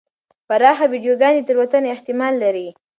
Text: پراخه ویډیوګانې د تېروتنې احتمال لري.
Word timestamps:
پراخه 0.47 0.85
ویډیوګانې 0.91 1.39
د 1.41 1.45
تېروتنې 1.47 1.89
احتمال 1.95 2.33
لري. 2.43 2.67